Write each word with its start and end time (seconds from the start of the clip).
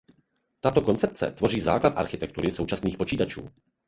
Tato 0.61 0.81
koncepce 0.81 1.31
tvoří 1.31 1.59
základ 1.59 1.97
architektury 1.97 2.51
současných 2.51 2.97
počítačů. 2.97 3.49